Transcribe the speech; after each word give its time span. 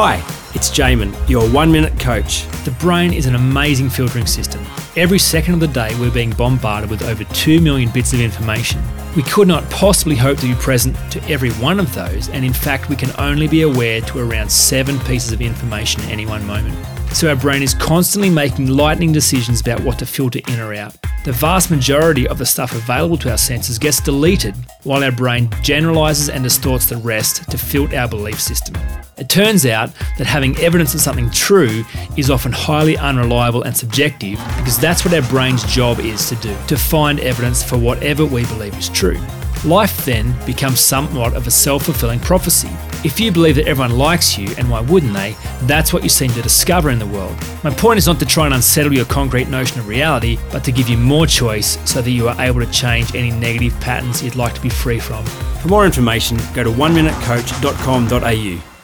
Hi, 0.00 0.18
it's 0.54 0.70
Jaemin, 0.70 1.12
your 1.28 1.50
one 1.50 1.72
minute 1.72 1.98
coach. 1.98 2.46
The 2.62 2.70
brain 2.78 3.12
is 3.12 3.26
an 3.26 3.34
amazing 3.34 3.90
filtering 3.90 4.28
system. 4.28 4.64
Every 4.94 5.18
second 5.18 5.54
of 5.54 5.60
the 5.60 5.66
day, 5.66 5.92
we're 5.98 6.12
being 6.12 6.30
bombarded 6.30 6.88
with 6.88 7.02
over 7.02 7.24
2 7.24 7.60
million 7.60 7.90
bits 7.90 8.12
of 8.12 8.20
information. 8.20 8.80
We 9.16 9.24
could 9.24 9.48
not 9.48 9.68
possibly 9.70 10.14
hope 10.14 10.38
to 10.38 10.46
be 10.46 10.54
present 10.54 10.94
to 11.10 11.20
every 11.28 11.50
one 11.54 11.80
of 11.80 11.92
those, 11.96 12.28
and 12.28 12.44
in 12.44 12.52
fact, 12.52 12.88
we 12.88 12.94
can 12.94 13.10
only 13.18 13.48
be 13.48 13.62
aware 13.62 14.00
to 14.02 14.20
around 14.20 14.48
seven 14.48 15.00
pieces 15.00 15.32
of 15.32 15.40
information 15.40 16.00
at 16.02 16.10
any 16.10 16.26
one 16.26 16.46
moment. 16.46 16.78
So 17.12 17.28
our 17.28 17.34
brain 17.34 17.64
is 17.64 17.74
constantly 17.74 18.30
making 18.30 18.68
lightning 18.68 19.10
decisions 19.10 19.60
about 19.60 19.80
what 19.80 19.98
to 19.98 20.06
filter 20.06 20.38
in 20.46 20.60
or 20.60 20.74
out. 20.74 20.96
The 21.24 21.32
vast 21.32 21.72
majority 21.72 22.28
of 22.28 22.38
the 22.38 22.46
stuff 22.46 22.72
available 22.72 23.16
to 23.16 23.32
our 23.32 23.36
senses 23.36 23.80
gets 23.80 24.00
deleted, 24.00 24.54
while 24.84 25.02
our 25.02 25.10
brain 25.10 25.50
generalizes 25.60 26.28
and 26.28 26.44
distorts 26.44 26.86
the 26.86 26.98
rest 26.98 27.50
to 27.50 27.58
filter 27.58 27.96
our 27.96 28.06
belief 28.06 28.40
system. 28.40 28.76
It 29.18 29.28
turns 29.28 29.66
out 29.66 29.90
that 30.16 30.26
having 30.26 30.56
evidence 30.58 30.94
of 30.94 31.00
something 31.00 31.30
true 31.30 31.84
is 32.16 32.30
often 32.30 32.52
highly 32.52 32.96
unreliable 32.96 33.64
and 33.64 33.76
subjective 33.76 34.38
because 34.56 34.78
that's 34.78 35.04
what 35.04 35.12
our 35.12 35.28
brain's 35.28 35.64
job 35.64 35.98
is 35.98 36.28
to 36.28 36.36
do 36.36 36.56
to 36.68 36.76
find 36.76 37.18
evidence 37.20 37.62
for 37.62 37.76
whatever 37.76 38.24
we 38.24 38.46
believe 38.46 38.76
is 38.78 38.88
true. 38.88 39.20
Life 39.64 40.04
then 40.04 40.32
becomes 40.46 40.78
somewhat 40.78 41.34
of 41.34 41.48
a 41.48 41.50
self 41.50 41.86
fulfilling 41.86 42.20
prophecy. 42.20 42.70
If 43.04 43.18
you 43.18 43.32
believe 43.32 43.56
that 43.56 43.66
everyone 43.66 43.98
likes 43.98 44.38
you, 44.38 44.54
and 44.56 44.70
why 44.70 44.82
wouldn't 44.82 45.14
they, 45.14 45.34
that's 45.62 45.92
what 45.92 46.04
you 46.04 46.08
seem 46.08 46.30
to 46.30 46.42
discover 46.42 46.90
in 46.90 47.00
the 47.00 47.06
world. 47.06 47.36
My 47.64 47.70
point 47.70 47.98
is 47.98 48.06
not 48.06 48.20
to 48.20 48.26
try 48.26 48.46
and 48.46 48.54
unsettle 48.54 48.92
your 48.92 49.04
concrete 49.06 49.48
notion 49.48 49.80
of 49.80 49.88
reality, 49.88 50.38
but 50.52 50.62
to 50.64 50.70
give 50.70 50.88
you 50.88 50.96
more 50.96 51.26
choice 51.26 51.76
so 51.90 52.00
that 52.02 52.10
you 52.10 52.28
are 52.28 52.40
able 52.40 52.60
to 52.60 52.70
change 52.70 53.16
any 53.16 53.32
negative 53.32 53.78
patterns 53.80 54.22
you'd 54.22 54.36
like 54.36 54.54
to 54.54 54.60
be 54.60 54.68
free 54.68 55.00
from. 55.00 55.24
For 55.60 55.68
more 55.68 55.84
information, 55.84 56.38
go 56.54 56.62
to 56.62 56.70
oneminutecoach.com.au. 56.70 58.77